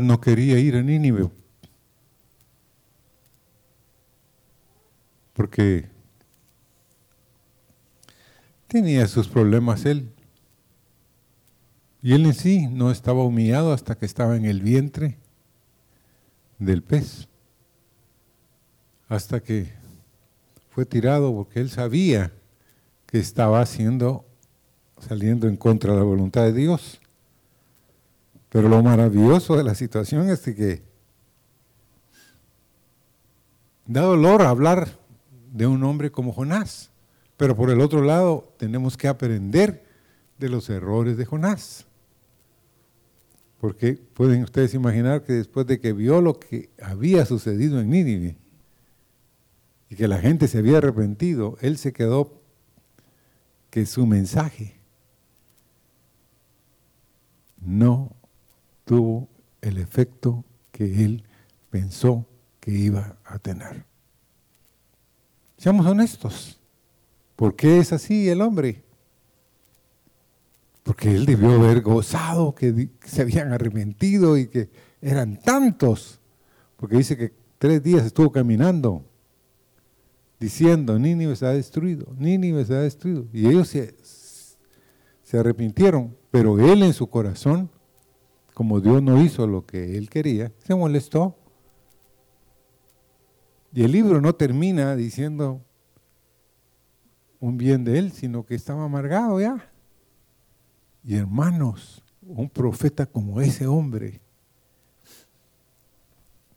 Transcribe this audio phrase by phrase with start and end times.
[0.00, 1.30] No quería ir a Nínive
[5.36, 5.84] porque
[8.66, 10.10] tenía sus problemas él.
[12.02, 15.18] Y él en sí no estaba humillado hasta que estaba en el vientre
[16.58, 17.28] del pez.
[19.08, 19.72] Hasta que
[20.70, 22.32] fue tirado porque él sabía
[23.06, 24.24] que estaba haciendo,
[24.98, 27.00] saliendo en contra de la voluntad de Dios.
[28.48, 30.82] Pero lo maravilloso de la situación es que
[33.86, 34.88] da dolor hablar
[35.52, 36.90] de un hombre como Jonás.
[37.36, 39.84] Pero por el otro lado, tenemos que aprender
[40.38, 41.86] de los errores de Jonás.
[43.58, 48.36] Porque pueden ustedes imaginar que después de que vio lo que había sucedido en Nínive
[49.88, 52.42] y que la gente se había arrepentido, él se quedó
[53.70, 54.76] que su mensaje
[57.60, 58.15] no
[58.86, 59.28] tuvo
[59.60, 61.24] el efecto que él
[61.68, 62.24] pensó
[62.60, 63.84] que iba a tener.
[65.58, 66.58] Seamos honestos.
[67.34, 68.82] ¿Por qué es así el hombre?
[70.82, 74.70] Porque él debió haber gozado, que se habían arrepentido y que
[75.02, 76.20] eran tantos.
[76.76, 79.04] Porque dice que tres días estuvo caminando
[80.38, 83.26] diciendo, Nínive se ha destruido, Nínive se ha destruido.
[83.32, 83.96] Y ellos se,
[85.24, 87.70] se arrepintieron, pero él en su corazón,
[88.56, 91.36] como Dios no hizo lo que él quería, se molestó
[93.70, 95.60] y el libro no termina diciendo
[97.38, 99.70] un bien de él, sino que estaba amargado ya.
[101.04, 104.22] Y hermanos, un profeta como ese hombre.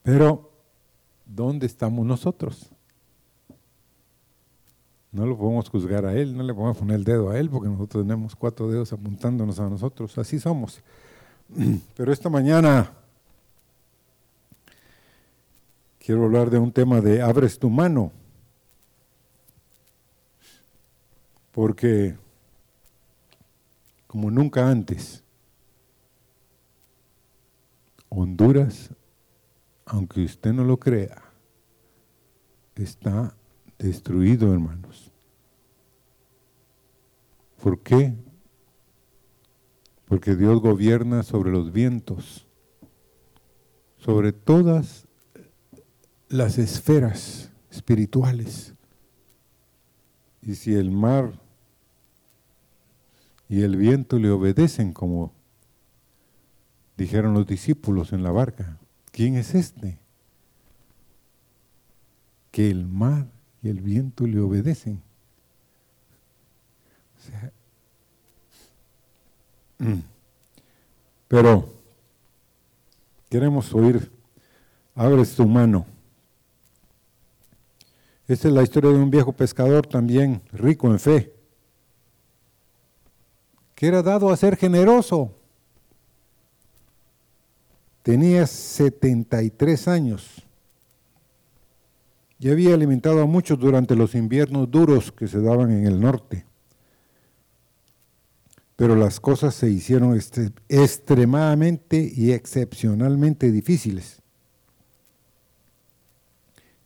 [0.02, 0.54] Pero,
[1.26, 2.72] ¿dónde estamos nosotros?
[5.12, 7.68] No lo podemos juzgar a él, no le podemos poner el dedo a él, porque
[7.68, 10.82] nosotros tenemos cuatro dedos apuntándonos a nosotros, así somos.
[11.96, 12.92] Pero esta mañana
[16.00, 18.12] quiero hablar de un tema de abres tu mano,
[21.52, 22.16] porque
[24.08, 25.24] como nunca antes,
[28.10, 28.90] Honduras,
[29.86, 31.22] aunque usted no lo crea,
[32.76, 33.36] está
[33.78, 35.12] destruido, hermanos.
[37.62, 38.16] ¿Por qué?
[40.10, 42.48] Porque Dios gobierna sobre los vientos,
[44.00, 45.08] sobre todas
[46.30, 48.74] las esferas espirituales.
[50.42, 51.40] Y si el mar
[53.48, 55.32] y el viento le obedecen, como
[56.98, 58.80] dijeron los discípulos en la barca,
[59.12, 60.00] ¿quién es este?
[62.50, 63.28] Que el mar
[63.62, 65.04] y el viento le obedecen.
[71.28, 71.70] Pero
[73.30, 74.12] queremos oír,
[74.96, 75.86] abres tu mano.
[78.28, 81.34] Esta es la historia de un viejo pescador también rico en fe,
[83.74, 85.34] que era dado a ser generoso.
[88.04, 90.44] Tenía 73 años
[92.40, 96.49] y había alimentado a muchos durante los inviernos duros que se daban en el norte.
[98.80, 100.18] Pero las cosas se hicieron
[100.70, 104.22] extremadamente y excepcionalmente difíciles.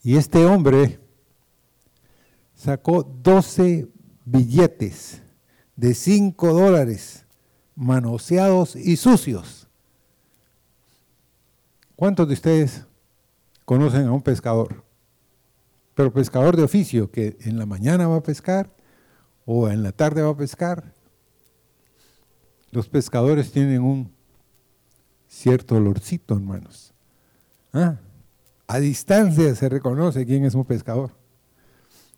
[0.02, 1.00] Y este hombre
[2.56, 3.88] sacó 12
[4.26, 5.22] billetes
[5.76, 7.28] de 5 dólares
[7.76, 9.68] manoseados y sucios.
[11.96, 12.88] ¿Cuántos de ustedes
[13.66, 14.84] conocen a un pescador?
[15.94, 18.72] Pero pescador de oficio, que en la mañana va a pescar
[19.46, 21.03] o en la tarde va a pescar.
[22.74, 24.12] Los pescadores tienen un
[25.28, 26.92] cierto olorcito, hermanos.
[27.72, 27.98] ¿Ah?
[28.66, 31.12] A distancia se reconoce quién es un pescador.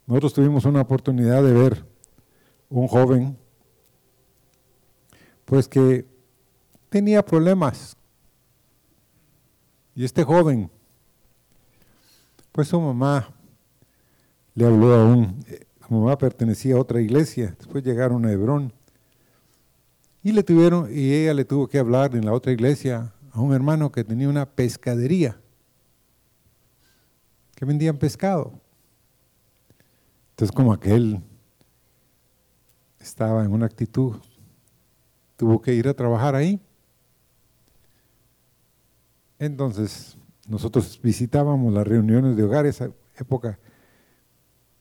[0.07, 1.85] Nosotros tuvimos una oportunidad de ver
[2.69, 3.37] un joven,
[5.43, 6.05] pues que
[6.87, 7.97] tenía problemas.
[9.93, 10.71] Y este joven,
[12.53, 13.27] pues su mamá
[14.53, 15.43] le habló a un,
[15.85, 18.71] su mamá pertenecía a otra iglesia, después llegaron a Hebrón.
[20.25, 23.53] Y le tuvieron, y ella le tuvo que hablar en la otra iglesia a un
[23.53, 25.39] hermano que tenía una pescadería,
[27.55, 28.59] que vendían pescado.
[30.31, 31.21] Entonces como aquel
[32.99, 34.15] estaba en una actitud,
[35.37, 36.59] tuvo que ir a trabajar ahí.
[39.37, 40.17] Entonces
[40.47, 43.59] nosotros visitábamos las reuniones de hogar, esa época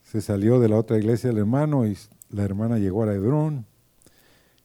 [0.04, 1.98] se salió de la otra iglesia el hermano y
[2.30, 3.66] la hermana llegó a la Hebrón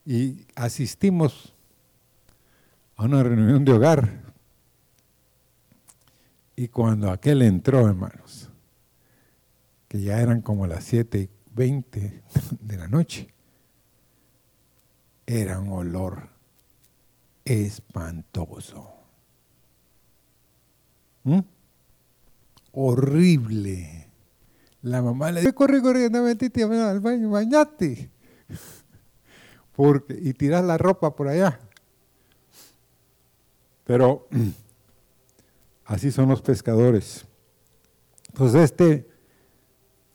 [0.09, 1.53] y asistimos
[2.95, 4.23] a una reunión de hogar
[6.55, 8.49] Y cuando aquel entró, hermanos,
[9.87, 12.23] que ya eran como las 7 y 20
[12.59, 13.31] de la noche,
[15.27, 16.27] era un olor
[17.45, 18.91] espantoso.
[21.23, 21.39] ¿Mm?
[22.71, 24.07] Horrible.
[24.81, 28.09] La mamá le dice, corre, corre, anda, metiste al baño, bañate.
[30.09, 31.59] Y tiras la ropa por allá.
[33.85, 34.27] Pero
[35.85, 37.25] así son los pescadores.
[38.27, 39.09] Entonces este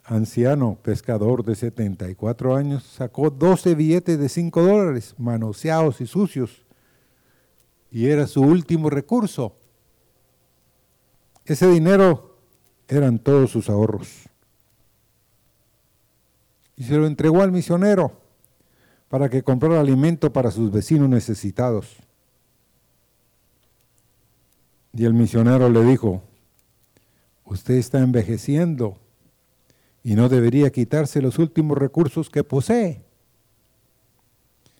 [0.04, 6.66] anciano pescador de 74 años sacó 12 billetes de 5 dólares, manoseados y sucios,
[7.90, 9.56] y era su último recurso.
[11.46, 12.36] Ese dinero
[12.86, 14.28] eran todos sus ahorros.
[16.76, 18.23] Y se lo entregó al misionero
[19.14, 21.98] para que comprara alimento para sus vecinos necesitados.
[24.92, 26.20] Y el misionero le dijo,
[27.44, 28.98] usted está envejeciendo
[30.02, 33.04] y no debería quitarse los últimos recursos que posee.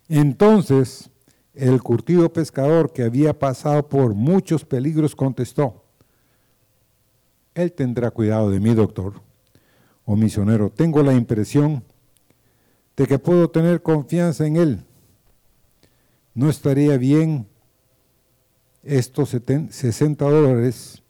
[0.09, 1.11] Entonces
[1.55, 5.85] el curtido pescador que había pasado por muchos peligros contestó,
[7.55, 9.13] Él tendrá cuidado de mí, doctor
[10.05, 10.71] o misionero.
[10.71, 11.85] Tengo la impresión
[12.97, 14.85] de que puedo tener confianza en Él.
[16.35, 17.47] No estaría bien
[18.83, 21.03] estos 60 dólares,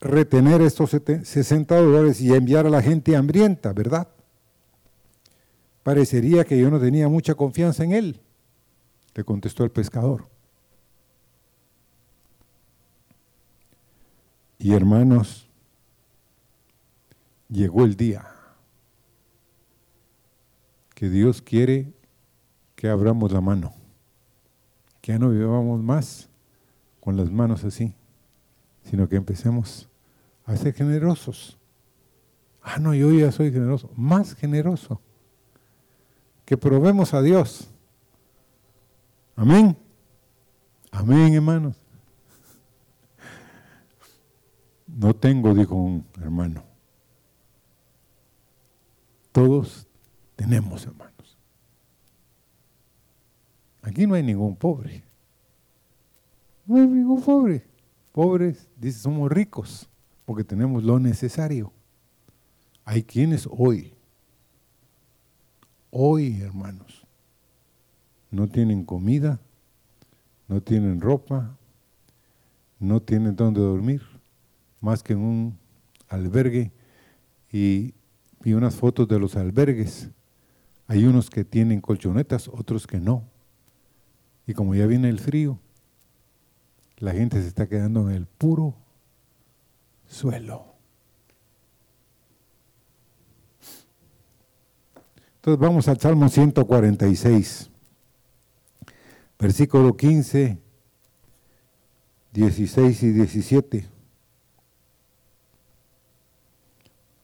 [0.00, 4.08] retener estos 60 dólares y enviar a la gente hambrienta, ¿verdad?
[5.82, 8.20] Parecería que yo no tenía mucha confianza en él,
[9.14, 10.26] le contestó el pescador.
[14.58, 15.48] Y hermanos,
[17.48, 18.37] llegó el día
[20.98, 21.92] que Dios quiere
[22.74, 23.72] que abramos la mano
[25.00, 26.28] que ya no vivamos más
[26.98, 27.94] con las manos así,
[28.82, 29.88] sino que empecemos
[30.44, 31.56] a ser generosos.
[32.60, 35.00] Ah, no, yo ya soy generoso, más generoso.
[36.44, 37.70] Que probemos a Dios.
[39.36, 39.76] Amén.
[40.90, 41.76] Amén, hermanos.
[44.88, 46.64] No tengo, dijo un hermano.
[49.30, 49.87] Todos
[50.38, 51.36] tenemos, hermanos.
[53.82, 55.02] Aquí no hay ningún pobre.
[56.64, 57.66] No hay ningún pobre.
[58.12, 59.88] Pobres, dice, somos ricos
[60.24, 61.72] porque tenemos lo necesario.
[62.84, 63.94] Hay quienes hoy,
[65.90, 67.04] hoy hermanos,
[68.30, 69.40] no tienen comida,
[70.46, 71.58] no tienen ropa,
[72.78, 74.02] no tienen dónde dormir,
[74.80, 75.58] más que en un
[76.08, 76.70] albergue.
[77.50, 77.92] Y
[78.40, 80.10] vi unas fotos de los albergues.
[80.88, 83.22] Hay unos que tienen colchonetas, otros que no.
[84.46, 85.58] Y como ya viene el frío,
[86.96, 88.74] la gente se está quedando en el puro
[90.08, 90.64] suelo.
[95.36, 97.70] Entonces vamos al Salmo 146,
[99.38, 100.58] versículo 15,
[102.32, 103.88] 16 y 17.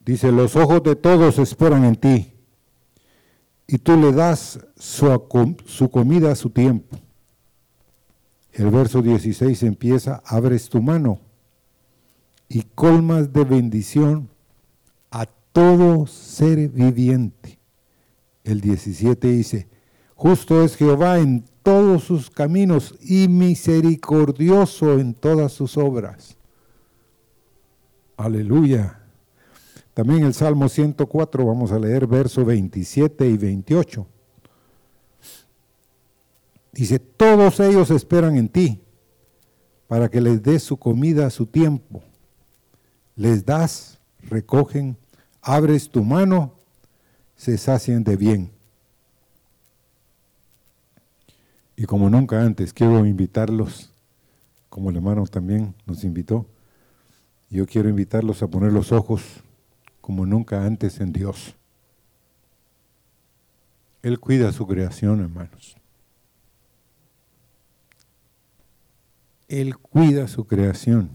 [0.04, 2.33] Dice, los ojos de todos esperan en ti,
[3.66, 6.98] y tú le das su, su comida a su tiempo.
[8.52, 11.20] El verso 16 empieza, abres tu mano
[12.48, 14.28] y colmas de bendición
[15.10, 17.58] a todo ser viviente.
[18.44, 19.68] El 17 dice,
[20.14, 26.36] justo es Jehová en todos sus caminos y misericordioso en todas sus obras.
[28.16, 29.03] Aleluya.
[29.94, 34.06] También el Salmo 104, vamos a leer verso 27 y 28.
[36.72, 38.80] Dice, todos ellos esperan en ti
[39.86, 42.02] para que les des su comida a su tiempo.
[43.14, 44.96] Les das, recogen,
[45.40, 46.52] abres tu mano,
[47.36, 48.50] se sacian de bien.
[51.76, 53.92] Y como nunca antes, quiero invitarlos,
[54.68, 56.46] como el hermano también nos invitó,
[57.48, 59.43] yo quiero invitarlos a poner los ojos
[60.04, 61.56] como nunca antes en Dios.
[64.02, 65.78] Él cuida su creación, hermanos.
[69.48, 71.08] Él cuida su creación.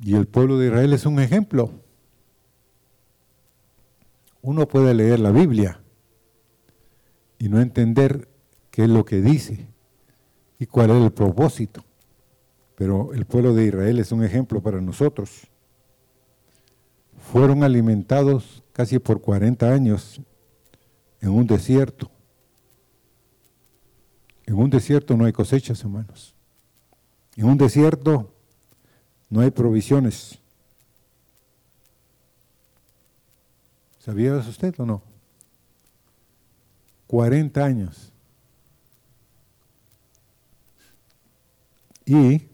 [0.00, 1.72] Y el pueblo de Israel es un ejemplo.
[4.40, 5.80] Uno puede leer la Biblia
[7.36, 8.28] y no entender
[8.70, 9.66] qué es lo que dice
[10.60, 11.84] y cuál es el propósito.
[12.76, 15.50] Pero el pueblo de Israel es un ejemplo para nosotros.
[17.34, 20.20] Fueron alimentados casi por 40 años
[21.20, 22.08] en un desierto
[24.46, 26.32] en un desierto no hay cosechas, hermanos.
[27.34, 28.32] En un desierto
[29.28, 30.38] no hay provisiones.
[33.98, 35.02] ¿Sabía usted o no?
[37.08, 38.12] 40 años.
[42.06, 42.46] Y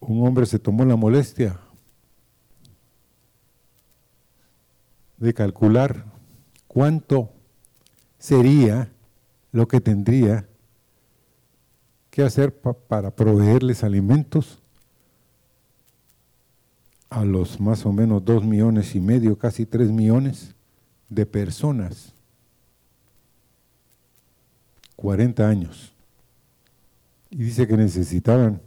[0.00, 1.58] un hombre se tomó la molestia
[5.20, 6.06] de calcular
[6.66, 7.30] cuánto
[8.18, 8.90] sería
[9.52, 10.48] lo que tendría
[12.10, 14.60] que hacer para proveerles alimentos
[17.10, 20.54] a los más o menos dos millones y medio, casi tres millones
[21.08, 22.14] de personas.
[24.96, 25.92] 40 años.
[27.30, 28.60] Y dice que necesitaban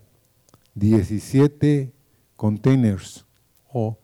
[0.75, 1.93] 17
[2.35, 3.25] containers
[3.71, 3.97] o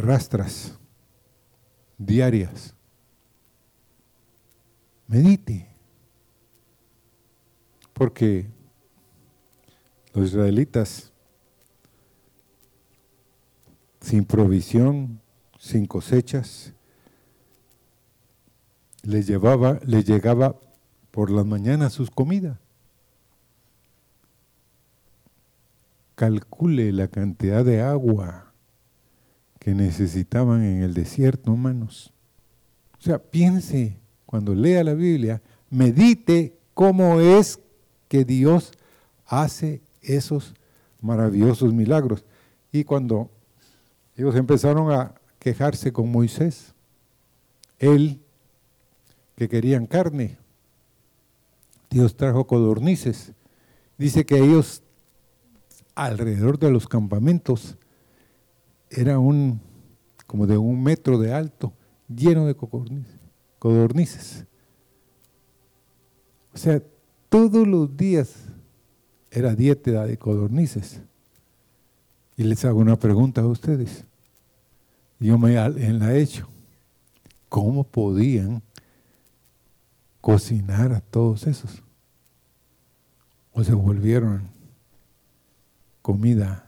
[0.00, 0.78] rastras
[1.96, 2.74] diarias.
[5.06, 5.66] Medite.
[7.92, 8.46] Porque
[10.12, 11.12] los israelitas,
[14.00, 15.20] sin provisión,
[15.58, 16.72] sin cosechas,
[19.02, 20.56] les llevaba, les llegaba
[21.10, 22.58] por las mañanas sus comidas.
[26.14, 28.47] Calcule la cantidad de agua
[29.68, 32.10] que necesitaban en el desierto, hermanos.
[32.98, 37.60] O sea, piense cuando lea la Biblia, medite cómo es
[38.08, 38.72] que Dios
[39.26, 40.54] hace esos
[41.02, 42.24] maravillosos milagros.
[42.72, 43.30] Y cuando
[44.16, 46.72] ellos empezaron a quejarse con Moisés,
[47.78, 48.22] él
[49.36, 50.38] que querían carne,
[51.90, 53.32] Dios trajo codornices.
[53.98, 54.82] Dice que ellos
[55.94, 57.76] alrededor de los campamentos
[58.90, 59.60] era un
[60.28, 61.72] como de un metro de alto,
[62.06, 62.54] lleno de
[63.58, 64.44] codornices.
[66.52, 66.82] O sea,
[67.30, 68.44] todos los días
[69.30, 71.00] era dieta de codornices.
[72.36, 74.04] Y les hago una pregunta a ustedes.
[75.18, 76.46] Yo me la he hecho.
[77.48, 78.62] ¿Cómo podían
[80.20, 81.82] cocinar a todos esos?
[83.52, 84.48] ¿O se volvieron
[86.02, 86.67] comida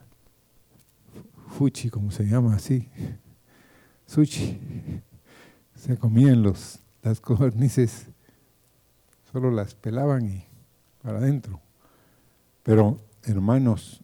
[1.50, 2.88] fuchi, como se llama así?
[4.06, 4.58] Sushi.
[5.74, 8.06] Se comían los, las codornices,
[9.32, 10.44] solo las pelaban y
[11.02, 11.60] para adentro.
[12.62, 14.02] Pero hermanos,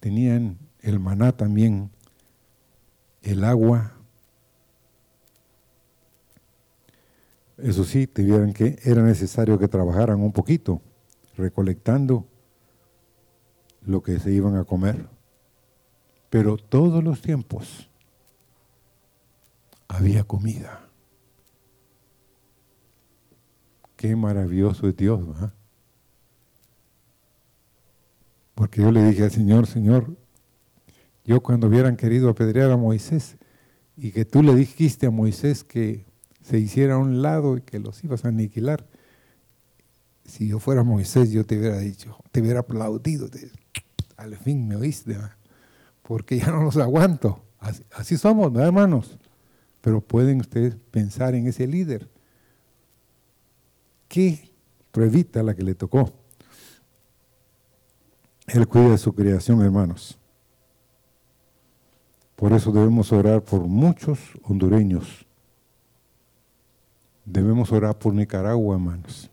[0.00, 1.90] tenían el maná también,
[3.22, 3.92] el agua.
[7.58, 10.80] Eso sí, tuvieran que era necesario que trabajaran un poquito,
[11.36, 12.26] recolectando
[13.82, 15.13] lo que se iban a comer.
[16.34, 17.88] Pero todos los tiempos
[19.86, 20.88] había comida.
[23.94, 25.54] Qué maravilloso es Dios, ¿verdad?
[28.56, 30.16] Porque yo le dije al Señor, Señor,
[31.24, 33.36] yo cuando hubieran querido apedrear a Moisés
[33.96, 36.04] y que tú le dijiste a Moisés que
[36.42, 38.84] se hiciera a un lado y que los ibas a aniquilar,
[40.24, 43.28] si yo fuera Moisés yo te hubiera dicho, te hubiera aplaudido,
[44.16, 45.16] al fin me oíste,
[46.06, 47.40] porque ya no los aguanto.
[47.92, 49.18] Así, somos, ¿verdad, hermanos?
[49.80, 52.08] Pero pueden ustedes pensar en ese líder.
[54.06, 54.50] Qué
[54.92, 56.12] pruebita la que le tocó.
[58.46, 60.18] Él cuida de su creación, hermanos.
[62.36, 65.26] Por eso debemos orar por muchos hondureños.
[67.24, 69.30] Debemos orar por Nicaragua, hermanos.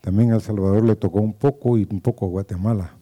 [0.00, 2.96] También a El Salvador le tocó un poco y un poco a Guatemala.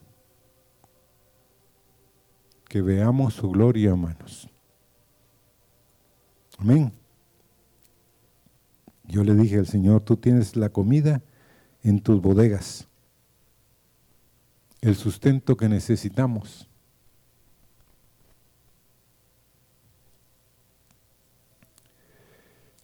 [2.71, 4.49] Que veamos su gloria, hermanos.
[6.57, 6.93] Amén.
[9.05, 11.21] Yo le dije al Señor, tú tienes la comida
[11.83, 12.87] en tus bodegas
[14.81, 16.69] el sustento que necesitamos.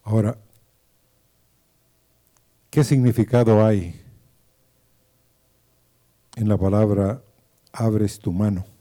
[0.02, 0.38] Ahora,
[2.70, 4.00] ¿qué significado hay
[6.36, 7.22] en la palabra
[7.72, 8.75] abres tu mano?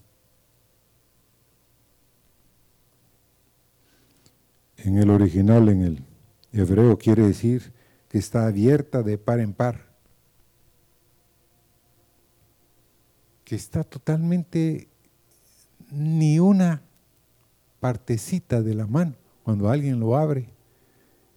[4.78, 6.04] En el original, en el
[6.52, 7.74] hebreo, quiere decir
[8.10, 9.96] que está abierta de par en par.
[13.46, 14.90] que está totalmente
[15.92, 16.82] ni una
[17.80, 19.14] partecita de la mano,
[19.44, 20.50] cuando alguien lo abre,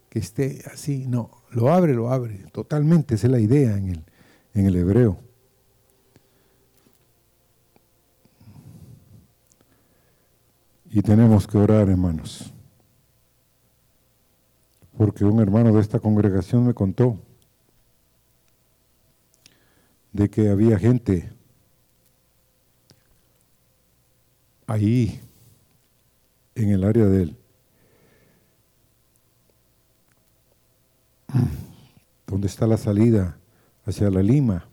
[0.08, 4.04] que esté así, no, lo abre, lo abre, totalmente, esa es la idea en el,
[4.54, 5.18] en el hebreo.
[10.90, 12.54] Y tenemos que orar, hermanos,
[14.98, 17.20] porque un hermano de esta congregación me contó
[20.12, 21.30] de que había gente
[24.66, 25.20] ahí
[26.56, 27.36] en el área del
[32.26, 33.38] donde está la salida
[33.84, 34.68] hacia la Lima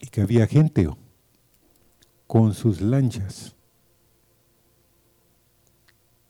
[0.00, 0.88] y que había gente
[2.26, 3.54] con sus lanchas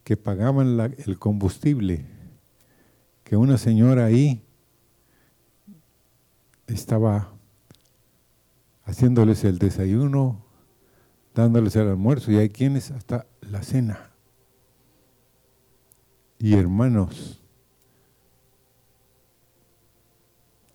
[0.05, 2.05] que pagaban el combustible,
[3.25, 4.45] que una señora ahí
[6.67, 7.33] estaba
[8.85, 10.45] haciéndoles el desayuno,
[11.35, 14.11] dándoles el almuerzo, y hay quienes hasta la cena.
[16.39, 17.43] Y hermanos,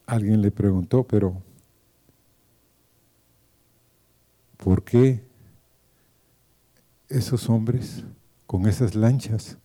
[0.08, 1.44] alguien le preguntó, pero
[4.58, 5.24] ¿por qué
[7.08, 8.04] esos hombres
[8.50, 9.60] con esas lanchas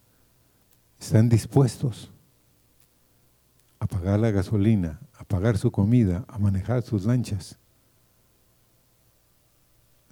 [1.00, 2.12] están dispuestos
[3.78, 7.58] a pagar la gasolina, a pagar su comida, a manejar sus lanchas,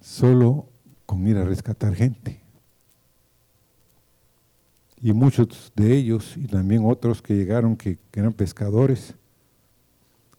[0.00, 0.70] solo
[1.04, 2.40] con ir a rescatar gente.
[5.02, 9.14] Y muchos de ellos, y también otros que llegaron que, eran pescadores,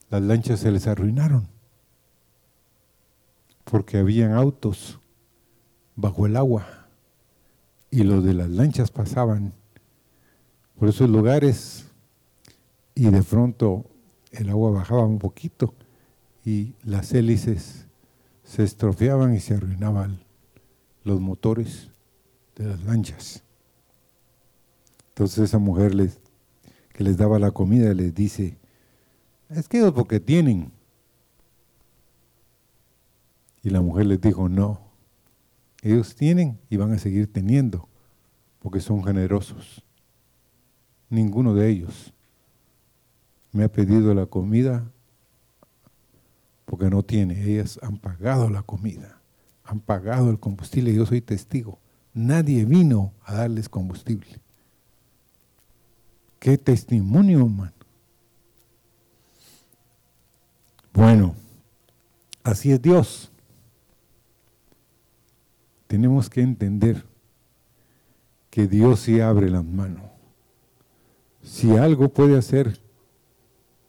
[0.10, 1.48] las lanchas se les arruinaron,
[3.64, 5.00] porque habían autos
[5.96, 6.83] bajo el agua
[7.94, 9.54] y los de las lanchas pasaban
[10.80, 11.86] por esos lugares
[12.96, 13.86] y de pronto
[14.32, 15.76] el agua bajaba un poquito
[16.44, 17.86] y las hélices
[18.44, 20.24] se estropeaban y se arruinaban
[21.04, 21.92] los motores
[22.56, 23.44] de las lanchas.
[25.10, 26.20] Entonces esa mujer les,
[26.94, 28.58] que les daba la comida les dice,
[29.50, 30.72] es que ellos porque tienen.
[33.62, 34.83] Y la mujer les dijo, no,
[35.84, 37.90] ellos tienen y van a seguir teniendo,
[38.60, 39.84] porque son generosos.
[41.10, 42.14] Ninguno de ellos
[43.52, 44.90] me ha pedido la comida
[46.64, 47.44] porque no tiene.
[47.44, 49.20] Ellas han pagado la comida,
[49.66, 51.80] han pagado el combustible yo soy testigo.
[52.14, 54.40] Nadie vino a darles combustible.
[56.40, 57.74] Qué testimonio, hermano.
[60.94, 61.36] Bueno,
[62.44, 63.33] así es Dios
[65.94, 67.06] tenemos que entender
[68.50, 70.02] que Dios sí abre las manos.
[71.44, 72.82] Si algo puede hacer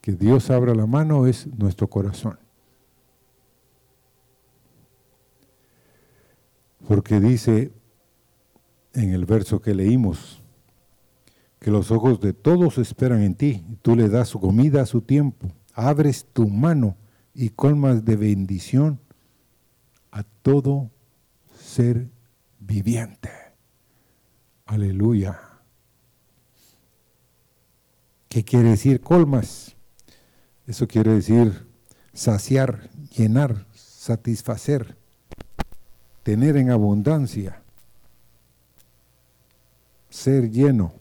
[0.02, 2.38] que Dios abra la mano es nuestro corazón.
[6.86, 7.72] Porque dice
[8.92, 10.42] en el verso que leímos,
[11.58, 14.86] que los ojos de todos esperan en ti, y tú le das su comida a
[14.86, 16.98] su tiempo, abres tu mano
[17.32, 19.00] y colmas de bendición
[20.10, 20.90] a todo
[21.74, 22.08] ser
[22.60, 23.30] viviente.
[24.64, 25.40] Aleluya.
[28.28, 29.74] ¿Qué quiere decir colmas?
[30.68, 31.66] Eso quiere decir
[32.12, 34.96] saciar, llenar, satisfacer,
[36.22, 37.60] tener en abundancia,
[40.10, 40.94] ser lleno.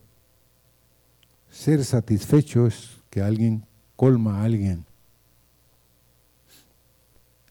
[1.52, 3.64] Ser satisfecho es que alguien
[3.96, 4.86] colma a alguien.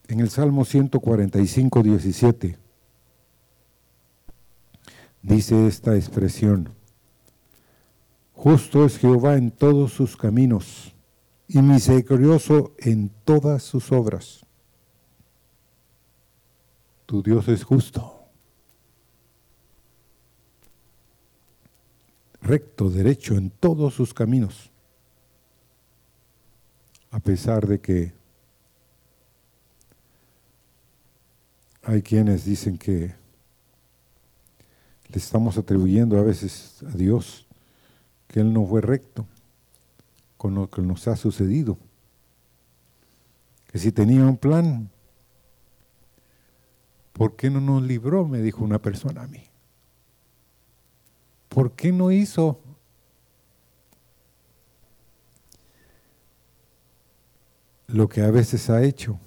[0.08, 2.61] En el Salmo 145, 17
[5.22, 6.74] dice esta expresión,
[8.34, 10.94] justo es Jehová en todos sus caminos
[11.48, 14.44] y misericordioso en todas sus obras.
[17.06, 18.24] Tu Dios es justo,
[22.40, 24.70] recto, derecho en todos sus caminos,
[27.10, 28.12] a pesar de que
[31.82, 33.21] hay quienes dicen que
[35.12, 37.46] le estamos atribuyendo a veces a Dios
[38.28, 39.26] que Él no fue recto
[40.38, 41.76] con lo que nos ha sucedido.
[43.70, 44.90] Que si tenía un plan,
[47.12, 48.26] ¿por qué no nos libró?
[48.26, 49.44] Me dijo una persona a mí.
[51.50, 52.58] ¿Por qué no hizo
[57.86, 59.18] lo que a veces ha hecho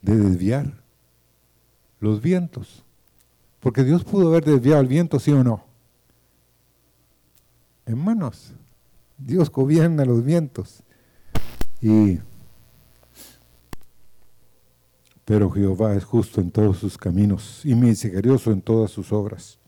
[0.00, 0.82] de desviar
[1.98, 2.86] los vientos?
[3.60, 5.64] Porque Dios pudo haber desviado el viento, sí o no.
[7.86, 8.52] Hermanos,
[9.18, 10.82] Dios gobierna los vientos.
[11.80, 12.18] Y
[15.30, 19.60] pero Jehová es justo en todos sus caminos y misericordioso en todas sus obras.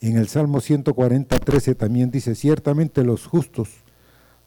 [0.00, 3.68] En el Salmo 140, 13 también dice, ciertamente los justos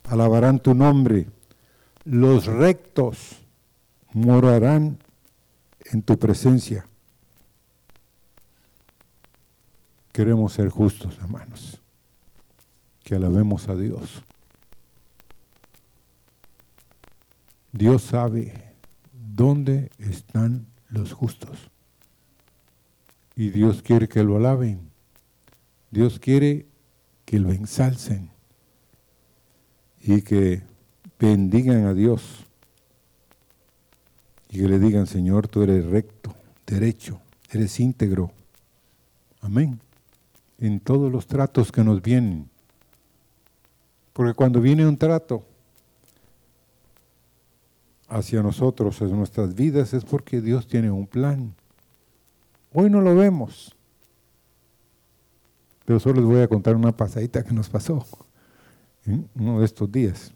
[0.06, 1.28] alabarán tu nombre,
[2.06, 3.42] los rectos
[4.14, 5.00] morarán
[5.92, 6.89] en tu presencia.
[10.20, 11.80] Queremos ser justos, hermanos.
[13.06, 14.22] Que alabemos a Dios.
[17.72, 18.74] Dios sabe
[19.14, 21.72] dónde están los justos.
[23.38, 24.90] Y Dios quiere que lo alaben.
[25.90, 26.66] Dios quiere
[27.24, 28.30] que lo ensalcen
[30.02, 30.64] y que
[31.18, 32.44] bendigan a Dios
[34.50, 36.36] y que le digan, Señor, tú eres recto,
[36.68, 37.22] derecho,
[37.54, 38.34] eres íntegro.
[39.40, 39.80] Amén.
[40.60, 42.50] En todos los tratos que nos vienen.
[44.14, 45.46] Porque cuando viene un trato
[48.10, 51.54] hacia nosotros, en nuestras vidas, es porque Dios tiene un plan.
[52.74, 53.76] Hoy no lo vemos.
[55.86, 58.06] Pero solo les voy a contar una pasadita que nos pasó
[59.06, 60.32] en uno de estos días.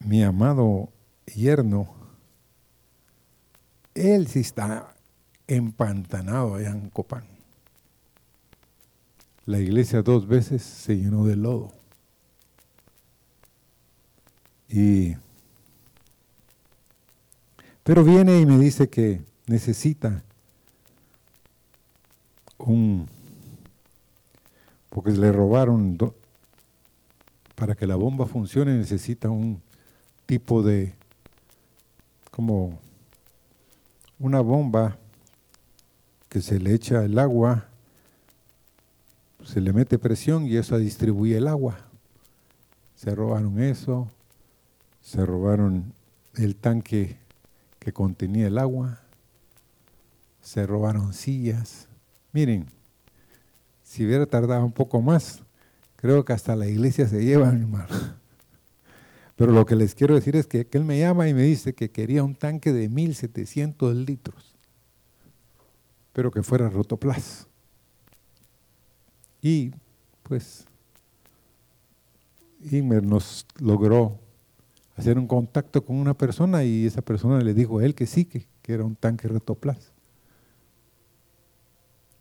[0.00, 0.90] Mi amado
[1.34, 1.94] yerno,
[3.94, 4.94] él sí está
[5.48, 7.24] empantanado allá en Copán.
[9.46, 11.72] La iglesia dos veces se llenó de lodo.
[14.68, 15.16] Y
[17.82, 20.22] pero viene y me dice que necesita
[22.58, 23.08] un
[24.90, 25.96] porque le robaron
[27.54, 29.62] para que la bomba funcione necesita un
[30.26, 30.92] tipo de
[32.30, 32.78] como
[34.18, 34.98] una bomba
[36.28, 37.68] que se le echa el agua,
[39.44, 41.78] se le mete presión y eso distribuye el agua.
[42.96, 44.10] Se robaron eso,
[45.02, 45.92] se robaron
[46.34, 47.16] el tanque
[47.78, 49.00] que contenía el agua,
[50.42, 51.88] se robaron sillas.
[52.32, 52.66] Miren,
[53.82, 55.42] si hubiera tardado un poco más,
[55.96, 57.86] creo que hasta la iglesia se lleva, hermano.
[59.36, 61.90] Pero lo que les quiero decir es que, él me llama y me dice que
[61.90, 64.47] quería un tanque de 1700 litros,
[66.18, 67.46] pero que fuera rotoplas.
[69.40, 69.70] Y
[70.24, 70.64] pues
[72.72, 74.18] Inmer nos logró
[74.96, 78.24] hacer un contacto con una persona y esa persona le dijo a él que sí,
[78.24, 79.92] que, que era un tanque rotoplas.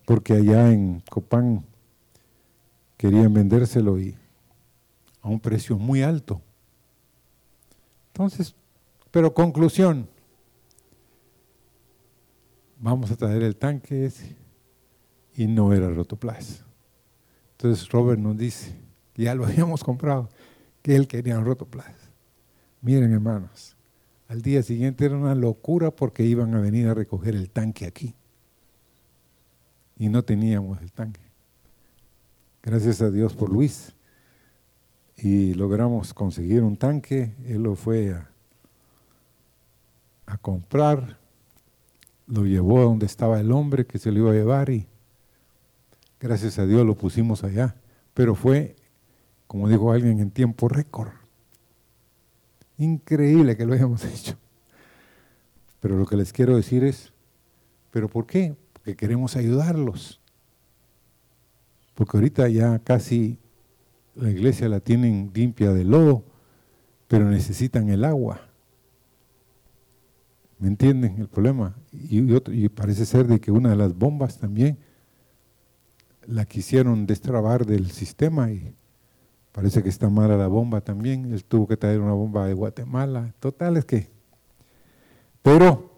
[0.06, 1.66] Porque allá en Copán
[2.98, 4.16] querían vendérselo y
[5.24, 6.40] a un precio muy alto.
[8.14, 8.54] Entonces,
[9.10, 10.08] pero conclusión,
[12.80, 14.36] vamos a traer el tanque ese
[15.36, 16.64] y no era Rotoplas.
[17.52, 18.76] Entonces Robert nos dice,
[19.16, 20.30] ya lo habíamos comprado,
[20.82, 21.96] que él quería un.
[22.82, 23.76] Miren hermanos,
[24.28, 28.14] al día siguiente era una locura porque iban a venir a recoger el tanque aquí.
[29.98, 31.22] Y no teníamos el tanque.
[32.62, 33.94] Gracias a Dios por Luis
[35.16, 37.34] y logramos conseguir un tanque.
[37.46, 38.30] Él lo fue a,
[40.28, 41.18] a comprar,
[42.28, 44.88] lo llevó a donde estaba el hombre que se lo iba a llevar y
[46.20, 47.76] gracias a Dios lo pusimos allá.
[48.14, 48.76] Pero fue,
[49.48, 51.12] como dijo alguien, en tiempo récord.
[52.78, 54.38] Increíble que lo hayamos hecho.
[55.80, 57.14] Pero lo que les quiero decir es,
[57.92, 58.56] ¿pero por qué?
[58.74, 60.20] Porque queremos ayudarlos.
[61.96, 63.40] Porque ahorita ya casi
[64.16, 66.24] la iglesia la tienen limpia de lodo,
[67.08, 68.47] pero necesitan el agua.
[70.60, 71.76] ¿Me entienden el problema?
[71.92, 74.78] Y, parece ser de que una de las bombas también
[76.26, 78.76] la quisieron destrabar del sistema y
[79.52, 81.32] parece que está mala la bomba también.
[81.32, 83.34] Él tuvo que traer una bomba de Guatemala.
[83.40, 84.10] Total es que...
[85.44, 85.92] Pero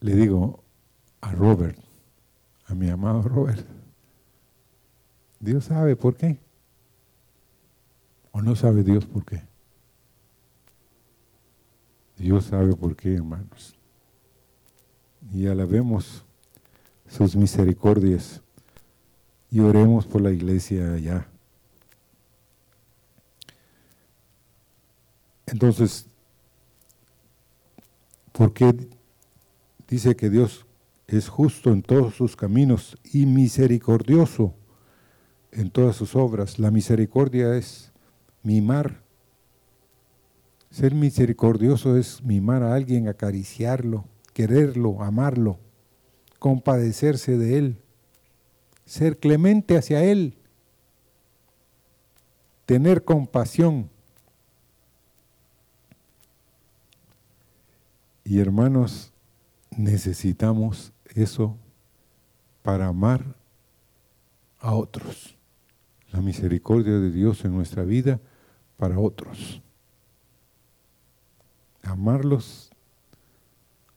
[0.00, 0.62] le digo
[1.20, 1.78] a Robert,
[2.66, 3.66] a mi amado Robert,
[5.40, 6.38] Dios sabe por qué.
[8.30, 9.42] ¿O no sabe Dios por qué?
[12.16, 13.76] Dios sabe por qué, hermanos.
[15.32, 16.24] Y alabemos
[17.08, 18.40] sus misericordias
[19.50, 21.28] y oremos por la iglesia allá.
[25.46, 26.06] Entonces,
[28.32, 28.88] ¿por qué
[29.88, 30.66] dice que Dios
[31.06, 34.54] es justo en todos sus caminos y misericordioso?
[35.56, 36.58] en todas sus obras.
[36.58, 37.92] La misericordia es
[38.42, 39.05] mimar.
[40.76, 45.58] Ser misericordioso es mimar a alguien, acariciarlo, quererlo, amarlo,
[46.38, 47.78] compadecerse de él,
[48.84, 50.36] ser clemente hacia él,
[52.66, 53.88] tener compasión.
[58.22, 59.14] Y hermanos,
[59.70, 61.56] necesitamos eso
[62.62, 63.34] para amar
[64.58, 65.38] a otros
[66.12, 68.20] la misericordia de Dios en nuestra vida
[68.76, 69.62] para otros.
[71.86, 72.70] Amarlos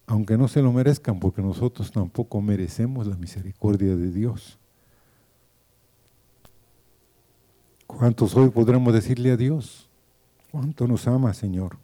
[0.09, 4.57] aunque no se lo merezcan, porque nosotros tampoco merecemos la misericordia de Dios.
[7.85, 9.87] ¿Cuántos hoy podremos decirle a Dios?
[10.51, 11.77] ¿Cuánto nos ama, Señor?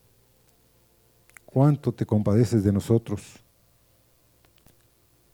[1.46, 3.22] ¿Cuánto te compadeces de nosotros?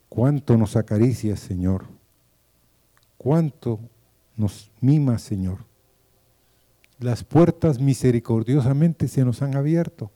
[0.09, 1.85] ¿Cuánto nos acaricias, Señor?
[3.17, 3.79] ¿Cuánto
[4.35, 5.59] nos mimas, Señor?
[6.99, 10.11] Las puertas misericordiosamente se nos han abierto.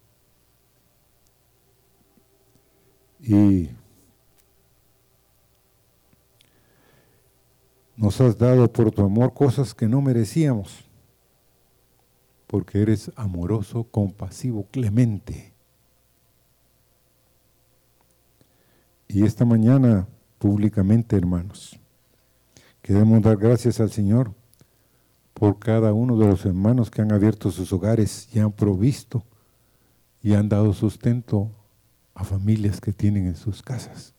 [3.28, 3.70] Y
[7.98, 10.86] nos has dado por tu amor cosas que no merecíamos
[12.46, 15.54] porque eres amoroso, compasivo, clemente.
[19.08, 20.08] Y esta mañana,
[20.38, 21.80] públicamente, hermanos,
[22.84, 24.34] queremos dar gracias al Señor
[25.34, 29.24] por cada uno de los hermanos que han abierto sus hogares y han provisto
[30.22, 31.50] y han dado sustento
[32.16, 34.14] a familias que tienen en sus casas.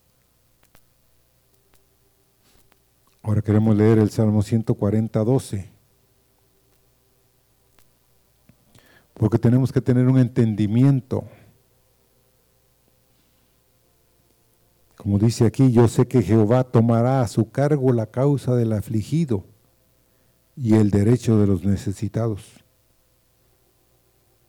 [3.22, 5.76] Ahora queremos leer el Salmo 140, 12.
[9.18, 11.24] porque tenemos que tener un entendimiento.
[14.96, 19.44] Como dice aquí, yo sé que Jehová tomará a su cargo la causa del afligido
[20.56, 22.42] y el derecho de los necesitados.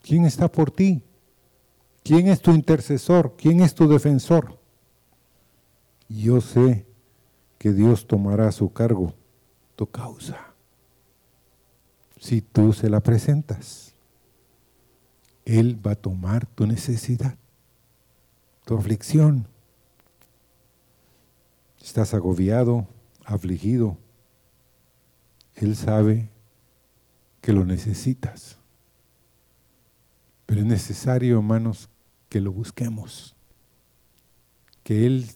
[0.01, 1.01] ¿Quién está por ti?
[2.07, 3.35] ¿Quién es tu intercesor?
[3.37, 4.57] ¿Quién es tu defensor?
[6.07, 6.85] Yo sé
[7.57, 9.13] que Dios tomará a su cargo
[9.75, 10.53] tu causa
[12.17, 13.93] si tú se la presentas.
[15.43, 17.37] Él va a tomar tu necesidad,
[18.63, 19.45] tu aflicción.
[21.83, 22.87] Estás agobiado,
[23.25, 23.97] afligido.
[25.55, 26.29] Él sabe
[27.41, 28.57] que lo necesitas.
[30.45, 31.89] Pero es necesario, hermanos,
[32.29, 33.35] que lo busquemos.
[34.83, 35.27] Que Él,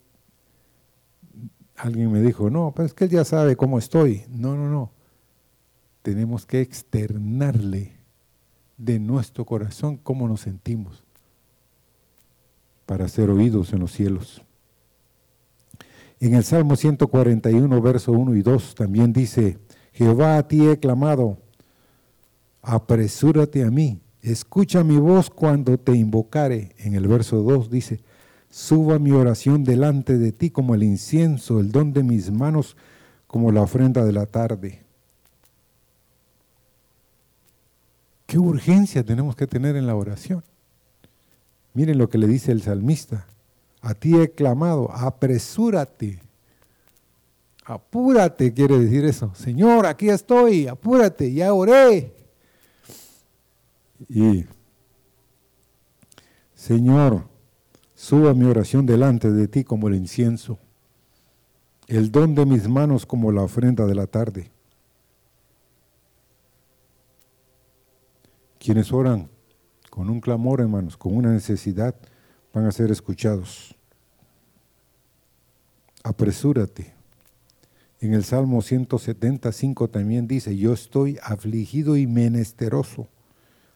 [1.75, 4.23] alguien me dijo, no, pero es que Él ya sabe cómo estoy.
[4.30, 4.91] No, no, no.
[6.01, 7.93] Tenemos que externarle
[8.77, 11.04] de nuestro corazón cómo nos sentimos
[12.86, 14.41] para ser oídos en los cielos.
[16.19, 19.60] En el Salmo 141, verso 1 y 2 también dice,
[19.93, 21.38] Jehová a ti he clamado,
[22.62, 26.75] apresúrate a mí, escucha mi voz cuando te invocare.
[26.77, 28.01] En el verso 2 dice,
[28.49, 32.75] suba mi oración delante de ti como el incienso, el don de mis manos
[33.27, 34.84] como la ofrenda de la tarde.
[38.25, 40.43] ¿Qué urgencia tenemos que tener en la oración?
[41.73, 43.25] Miren lo que le dice el salmista.
[43.81, 46.19] A ti he clamado, apresúrate.
[47.65, 49.34] Apúrate quiere decir eso.
[49.36, 52.20] Señor, aquí estoy, apúrate, ya oré.
[54.09, 54.45] Y,
[56.55, 57.27] Señor,
[57.95, 60.59] suba mi oración delante de ti como el incienso,
[61.87, 64.51] el don de mis manos como la ofrenda de la tarde.
[68.59, 69.29] Quienes oran
[69.89, 71.95] con un clamor, hermanos, con una necesidad,
[72.53, 73.75] van a ser escuchados.
[76.03, 76.93] Apresúrate.
[77.99, 83.07] En el Salmo 175 también dice, yo estoy afligido y menesteroso.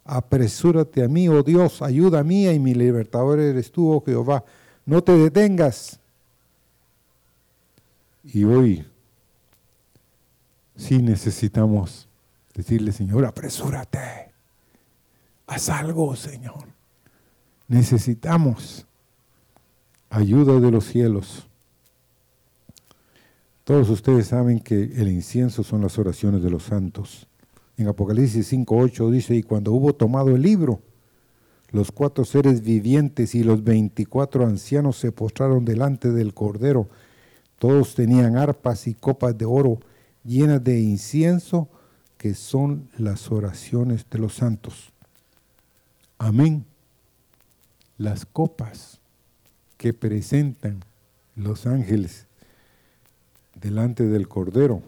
[0.05, 4.45] Apresúrate a mí, oh Dios, ayuda mía y mi libertador eres tú, oh Jehová.
[4.85, 5.99] No te detengas.
[8.23, 8.85] Y hoy
[10.75, 12.07] sí necesitamos
[12.53, 14.31] decirle, Señor, apresúrate.
[15.47, 16.67] Haz algo, Señor.
[17.67, 18.85] Necesitamos
[20.09, 21.47] ayuda de los cielos.
[23.63, 27.27] Todos ustedes saben que el incienso son las oraciones de los santos.
[27.77, 30.81] En Apocalipsis 5.8 dice, y cuando hubo tomado el libro,
[31.71, 36.87] los cuatro seres vivientes y los veinticuatro ancianos se postraron delante del Cordero.
[37.59, 39.79] Todos tenían arpas y copas de oro
[40.23, 41.67] llenas de incienso,
[42.17, 44.93] que son las oraciones de los santos.
[46.17, 46.65] Amén.
[47.97, 48.99] Las copas
[49.77, 50.83] que presentan
[51.35, 52.27] los ángeles
[53.59, 54.81] delante del Cordero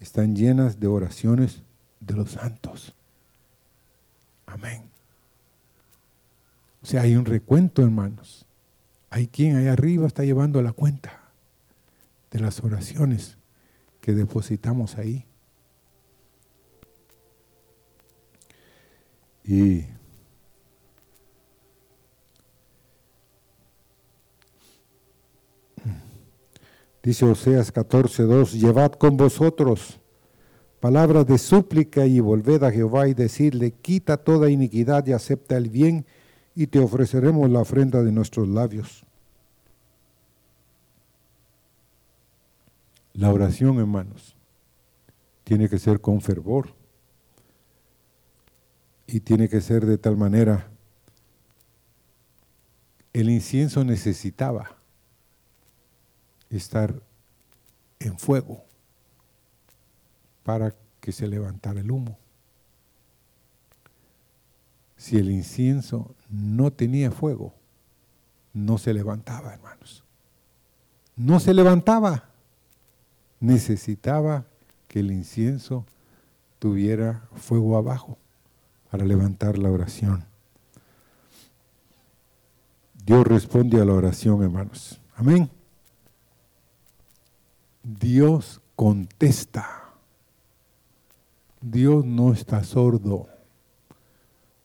[0.00, 1.62] están llenas de oraciones
[2.00, 2.94] de los santos.
[4.46, 4.82] Amén.
[6.82, 8.46] O sea, hay un recuento, hermanos.
[9.10, 11.20] Hay quien ahí arriba está llevando la cuenta
[12.30, 13.36] de las oraciones
[14.00, 15.24] que depositamos ahí.
[19.44, 19.86] Y
[27.08, 29.98] Dice Oseas 14:2, llevad con vosotros
[30.80, 35.70] palabras de súplica y volved a Jehová y decirle, quita toda iniquidad y acepta el
[35.70, 36.06] bien
[36.54, 39.04] y te ofreceremos la ofrenda de nuestros labios.
[43.14, 44.36] La oración, hermanos,
[45.44, 46.74] tiene que ser con fervor.
[49.06, 50.68] Y tiene que ser de tal manera,
[53.14, 54.76] el incienso necesitaba
[56.50, 57.02] estar
[57.98, 58.67] en fuego
[60.48, 62.16] para que se levantara el humo.
[64.96, 67.52] Si el incienso no tenía fuego,
[68.54, 70.04] no se levantaba, hermanos.
[71.16, 72.30] No se levantaba.
[73.40, 74.46] Necesitaba
[74.88, 75.84] que el incienso
[76.58, 78.16] tuviera fuego abajo
[78.90, 80.24] para levantar la oración.
[83.04, 84.98] Dios responde a la oración, hermanos.
[85.14, 85.50] Amén.
[87.82, 89.87] Dios contesta.
[91.60, 93.28] Dios no está sordo.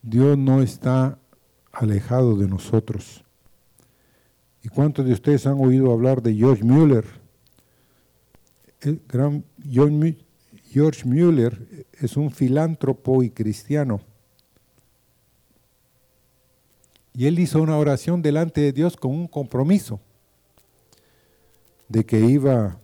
[0.02, 1.18] Dios no está
[1.72, 3.24] alejado de nosotros.
[4.62, 7.06] ¿Y cuántos de ustedes han oído hablar de George Mueller?
[8.82, 9.44] El gran
[10.70, 14.02] George Mueller es un filántropo y cristiano.
[17.14, 20.00] Y él hizo una oración delante de Dios con un compromiso
[21.88, 22.80] de que iba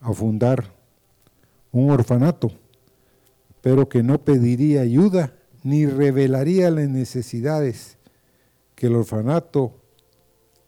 [0.00, 0.74] a fundar
[1.72, 2.52] un orfanato,
[3.66, 7.98] pero que no pediría ayuda ni revelaría las necesidades
[8.76, 9.82] que el orfanato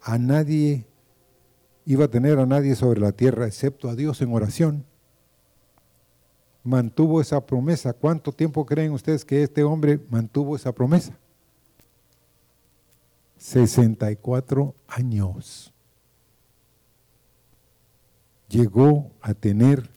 [0.00, 0.84] a nadie
[1.86, 4.84] iba a tener a nadie sobre la tierra excepto a Dios en oración.
[6.64, 7.92] Mantuvo esa promesa.
[7.92, 11.16] ¿Cuánto tiempo creen ustedes que este hombre mantuvo esa promesa?
[13.36, 15.72] 64 años.
[18.48, 19.88] Llegó a tener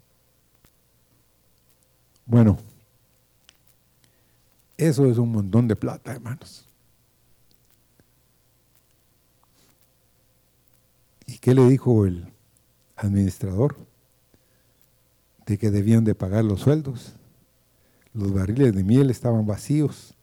[2.25, 2.57] Bueno,
[4.77, 6.67] eso es un montón de plata, hermanos.
[11.25, 12.32] ¿Y qué le dijo el
[13.03, 13.75] administrador?
[15.45, 17.13] De que debían de pagar los sueldos.
[18.13, 20.15] Los barriles de miel estaban vacíos.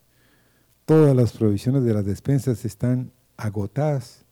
[0.86, 4.24] Todas las provisiones de las despensas están agotadas.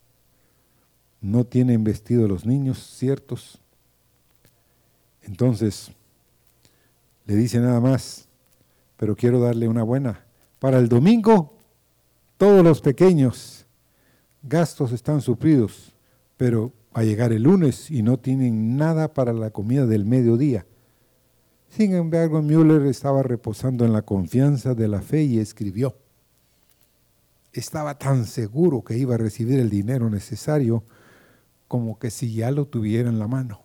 [1.21, 3.61] No tienen vestido los niños ciertos.
[5.23, 5.91] Entonces,
[7.27, 8.29] le dice nada más,
[8.97, 10.25] pero quiero darle una buena.
[10.59, 11.55] Para el domingo,
[12.39, 13.67] todos los pequeños
[14.43, 15.93] gastos están suplidos
[16.39, 20.67] pero va a llegar el lunes y no tienen nada para la comida del mediodía.
[21.69, 25.97] Sin embargo, Müller estaba reposando en la confianza de la fe y escribió.
[27.53, 30.85] Estaba tan seguro que iba a recibir el dinero necesario
[31.67, 33.61] como que si ya lo tuviera en la mano.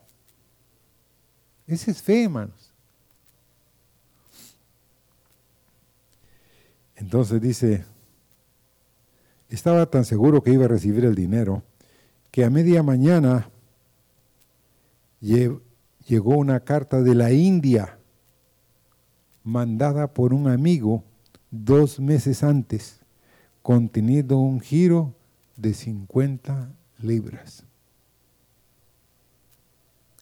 [1.65, 2.73] Esa es fe, hermanos.
[6.95, 7.85] Entonces dice,
[9.49, 11.63] estaba tan seguro que iba a recibir el dinero
[12.33, 13.47] que a media mañana
[15.21, 17.99] llegó una carta de la India
[19.43, 21.03] mandada por un amigo
[21.51, 23.01] dos meses antes,
[23.61, 25.13] conteniendo un giro
[25.57, 26.73] de 50
[27.03, 27.67] libras.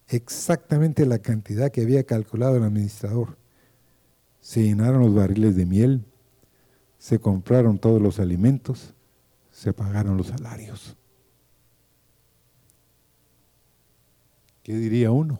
[0.09, 3.37] Exactamente la cantidad que había calculado el administrador.
[4.41, 6.03] Se llenaron los barriles de miel,
[6.97, 8.95] se compraron todos los alimentos,
[9.49, 10.97] se pagaron los salarios.
[14.63, 15.39] ¿Qué diría uno?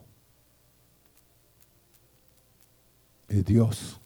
[3.28, 4.00] Es Dios.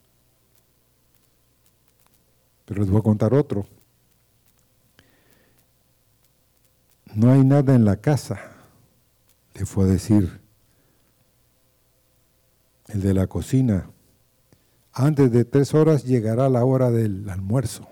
[2.65, 3.65] Pero les voy a contar otro.
[7.13, 8.39] No hay nada en la casa,
[9.53, 10.41] le fue a decir
[12.87, 13.89] el de la cocina.
[14.91, 17.87] Antes de tres horas llegará la hora del almuerzo.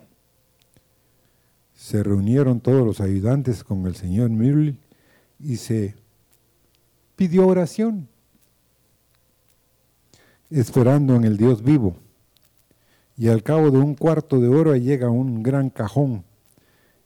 [1.73, 4.77] Se reunieron todos los ayudantes con el señor Mirl
[5.39, 5.95] y se
[7.15, 8.07] pidió oración,
[10.49, 11.95] esperando en el Dios vivo.
[13.17, 16.23] Y al cabo de un cuarto de hora llega un gran cajón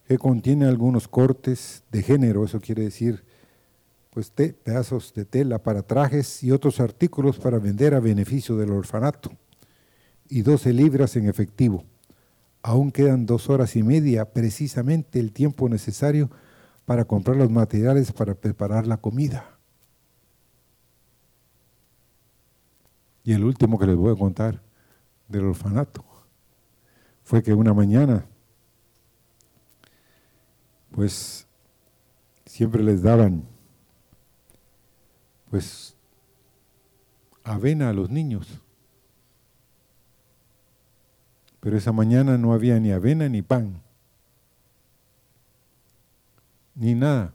[0.08, 3.24] que contiene algunos cortes de género, eso quiere decir
[4.18, 9.32] pues pedazos de tela para trajes y otros artículos para vender a beneficio del orfanato,
[10.28, 11.84] y 12 libras en efectivo.
[12.64, 16.32] Aún quedan dos horas y media, precisamente el tiempo necesario
[16.86, 19.57] para comprar los materiales para preparar la comida.
[23.28, 24.62] Y el último que les voy a contar
[25.28, 26.02] del orfanato
[27.26, 28.26] fue que una mañana,
[30.92, 31.46] pues
[32.46, 33.44] siempre les daban,
[35.50, 35.98] pues,
[37.44, 38.62] avena a los niños.
[41.60, 43.82] Pero esa mañana no había ni avena ni pan,
[46.76, 47.34] ni nada.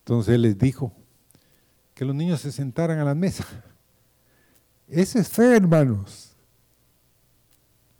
[0.00, 0.92] Entonces él les dijo
[1.94, 3.46] que los niños se sentaran a la mesa.
[4.88, 6.34] Ese es fe, hermanos.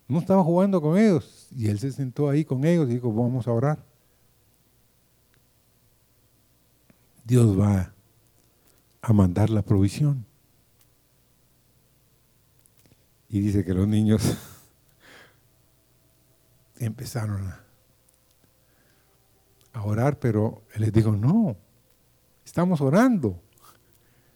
[0.06, 1.48] No estaba jugando con ellos.
[1.54, 3.84] Y él se sentó ahí con ellos y dijo, vamos a orar.
[7.24, 7.92] Dios va
[9.02, 10.24] a mandar la provisión.
[13.28, 14.22] Y dice que los niños
[16.78, 17.60] empezaron a,
[19.74, 21.54] a orar, pero él les dijo, no,
[22.46, 23.38] estamos orando,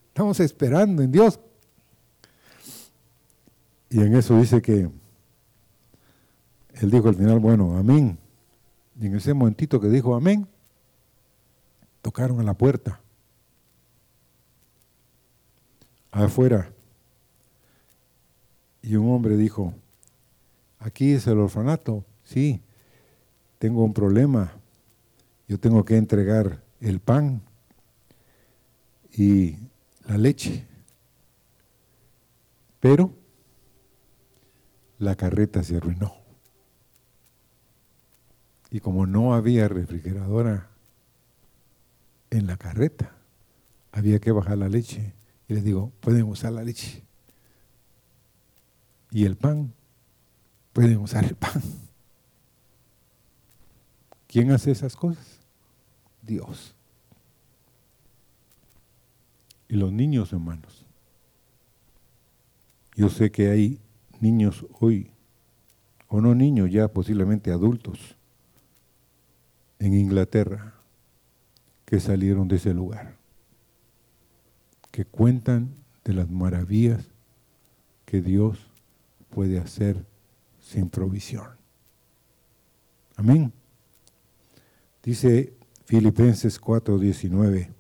[0.09, 1.41] estamos esperando en Dios
[3.93, 4.89] y en eso dice que
[6.81, 8.19] él dijo al final, bueno, amén.
[8.99, 10.49] Y en ese momentito que dijo amén,
[12.01, 13.03] tocaron a la puerta.
[16.11, 16.73] Afuera.
[18.81, 19.75] Y un hombre dijo,
[20.79, 22.03] aquí es el orfanato.
[22.25, 22.63] Sí,
[23.59, 24.55] tengo un problema.
[25.47, 27.43] Yo tengo que entregar el pan
[29.13, 29.59] y
[30.07, 30.65] la leche.
[32.81, 33.22] Pero
[35.03, 36.15] la carreta se arruinó.
[38.71, 40.71] Y como no había refrigeradora
[42.31, 43.13] en la carreta,
[43.91, 45.13] había que bajar la leche.
[45.49, 47.03] Y les digo, pueden usar la leche.
[49.11, 49.75] Y el pan,
[50.73, 51.61] pueden usar el pan.
[54.29, 55.41] ¿Quién hace esas cosas?
[56.23, 56.77] Dios.
[59.69, 60.87] Y los niños, hermanos.
[62.95, 63.82] Yo sé que hay
[64.23, 65.11] niños hoy,
[66.07, 68.17] o no niños, ya posiblemente adultos,
[69.81, 70.75] en Inglaterra,
[71.85, 73.17] que salieron de ese lugar,
[74.93, 77.11] que cuentan de las maravillas
[78.05, 78.71] que Dios
[79.29, 80.07] puede hacer
[80.61, 81.49] sin provisión.
[83.17, 83.53] Amén.
[85.03, 85.53] Dice
[85.85, 87.73] Filipenses 4:19,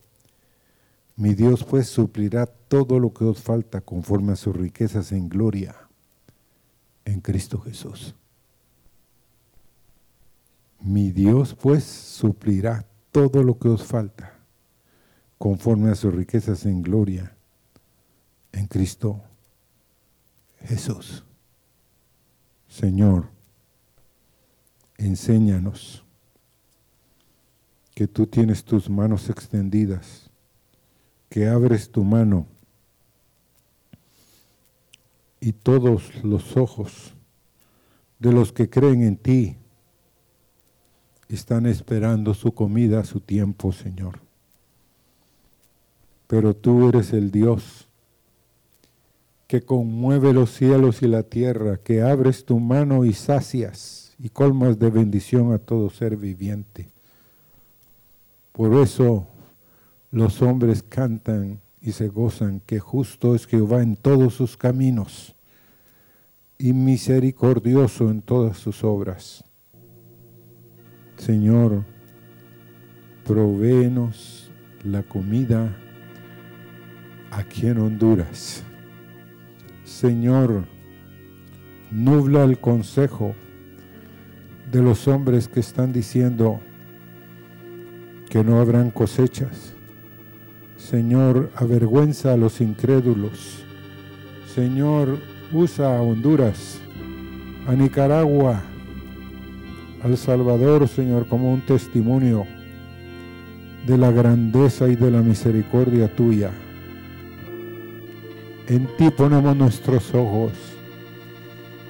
[1.17, 5.82] mi Dios pues suplirá todo lo que os falta conforme a sus riquezas en gloria
[7.05, 8.15] en Cristo Jesús.
[10.81, 14.35] Mi Dios pues suplirá todo lo que os falta,
[15.39, 17.37] conforme a sus riquezas en gloria,
[18.53, 19.23] en Cristo
[20.61, 21.25] Jesús.
[22.69, 23.29] Señor,
[24.97, 26.05] enséñanos
[27.95, 30.31] que tú tienes tus manos extendidas,
[31.29, 32.47] que abres tu mano
[35.43, 37.15] y todos los ojos
[38.21, 39.57] de los que creen en ti
[41.29, 44.21] están esperando su comida su tiempo, Señor.
[46.29, 47.89] Pero tú eres el Dios
[49.49, 54.79] que conmueve los cielos y la tierra, que abres tu mano y sacias y colmas
[54.79, 56.89] de bendición a todo ser viviente.
[58.53, 59.27] Por eso
[60.13, 65.35] los hombres cantan y se gozan que justo es Jehová en todos sus caminos
[66.57, 69.45] y misericordioso en todas sus obras.
[71.17, 71.85] Señor,
[73.25, 74.51] provéenos
[74.85, 75.77] la comida
[77.33, 78.63] aquí en Honduras.
[79.85, 80.65] Señor,
[81.91, 83.35] nubla el consejo
[84.71, 86.61] de los hombres que están diciendo
[88.31, 89.75] que no habrán cosechas.
[90.91, 93.63] Señor, avergüenza a los incrédulos.
[94.53, 95.17] Señor,
[95.53, 96.81] usa a Honduras,
[97.69, 98.63] a Nicaragua,
[100.03, 102.47] al Salvador, Señor, como un testimonio
[103.87, 106.51] de la grandeza y de la misericordia tuya.
[108.67, 110.53] En ti ponemos nuestros ojos,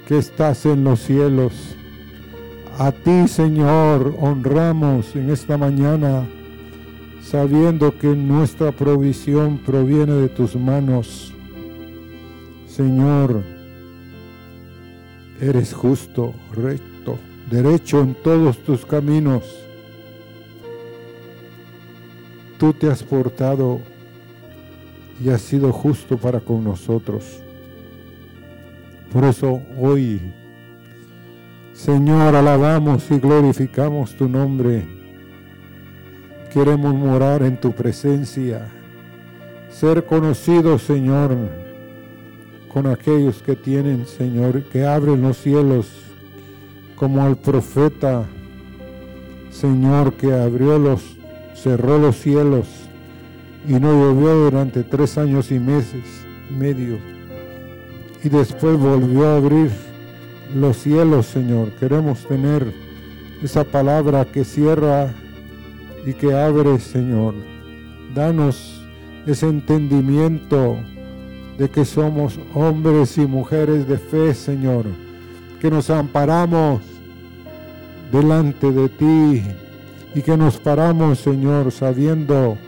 [0.07, 1.77] que estás en los cielos.
[2.79, 6.27] A ti, Señor, honramos en esta mañana,
[7.23, 11.33] sabiendo que nuestra provisión proviene de tus manos.
[12.67, 13.43] Señor,
[15.41, 17.19] eres justo, recto,
[17.51, 19.45] derecho en todos tus caminos.
[22.59, 23.81] Tú te has portado
[25.23, 27.43] y has sido justo para con nosotros.
[29.13, 30.21] Por eso hoy,
[31.73, 35.02] Señor, alabamos y glorificamos tu nombre.
[36.53, 38.69] Queremos morar en tu presencia,
[39.71, 41.35] ser conocidos, Señor,
[42.69, 45.89] con aquellos que tienen, Señor, que abren los cielos,
[46.95, 48.27] como al profeta,
[49.49, 51.17] Señor, que abrió los,
[51.55, 52.69] cerró los cielos
[53.67, 56.05] y no llovió durante tres años y meses,
[56.51, 56.99] medio.
[58.23, 59.71] Y después volvió a abrir
[60.55, 61.71] los cielos, Señor.
[61.81, 62.75] Queremos tener
[63.43, 65.15] esa palabra que cierra
[66.05, 67.35] y que abre, Señor.
[68.15, 68.83] Danos
[69.27, 70.77] ese entendimiento
[71.59, 74.87] de que somos hombres y mujeres de fe, Señor,
[75.61, 76.81] que nos amparamos
[78.11, 79.43] delante de ti
[80.15, 82.59] y que nos paramos, Señor, sabiendo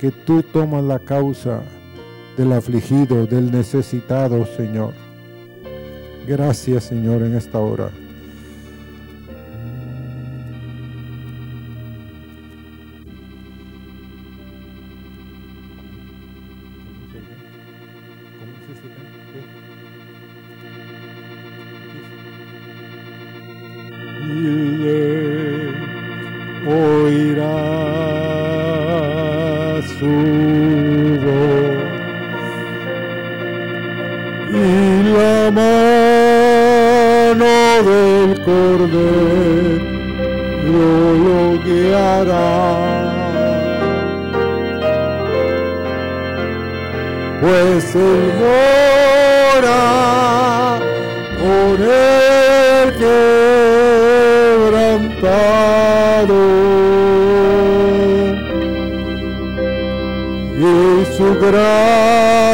[0.00, 1.62] que tú tomas la causa
[2.36, 4.94] del afligido, del necesitado, Señor.
[6.26, 7.90] Gracias, Señor, en esta hora.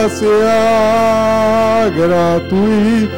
[0.09, 0.61] gracia
[1.97, 3.11] gratuita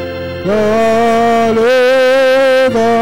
[1.57, 2.95] le da.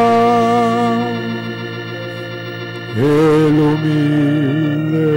[2.96, 5.10] El humilde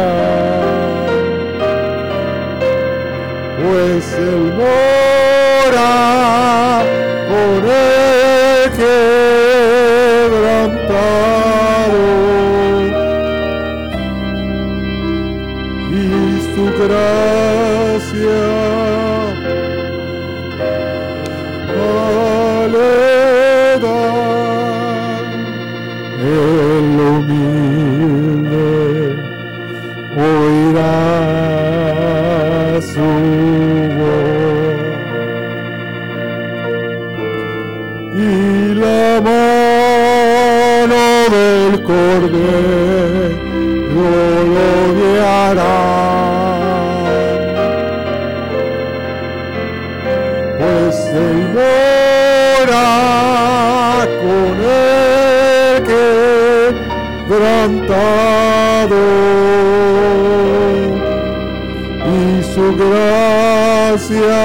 [62.76, 64.36] gracia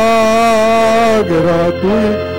[1.23, 2.34] gratuita.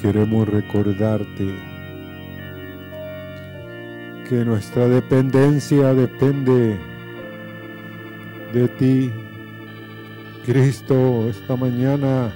[0.00, 1.48] Queremos recordarte
[4.28, 6.78] que nuestra dependencia depende
[8.52, 9.12] de ti.
[10.46, 12.32] Cristo, esta mañana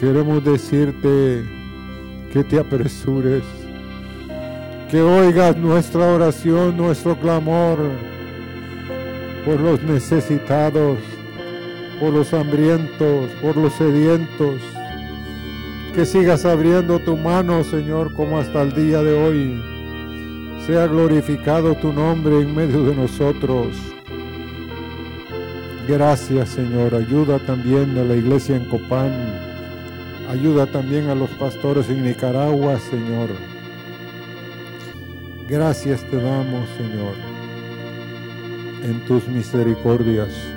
[0.00, 1.44] queremos decirte
[2.32, 3.44] que te apresures,
[4.90, 7.78] que oigas nuestra oración, nuestro clamor
[9.44, 10.98] por los necesitados,
[12.00, 14.60] por los hambrientos, por los sedientos.
[15.94, 19.62] Que sigas abriendo tu mano, Señor, como hasta el día de hoy.
[20.66, 23.76] Sea glorificado tu nombre en medio de nosotros.
[25.86, 26.94] Gracias, Señor.
[26.94, 29.12] Ayuda también a la iglesia en Copán.
[30.30, 33.30] Ayuda también a los pastores en Nicaragua, Señor.
[35.48, 37.14] Gracias te damos, Señor,
[38.84, 40.49] en tus misericordias.